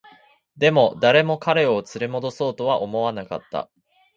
[0.57, 3.69] でも、誰も彼を連れ戻そうとは思わなかった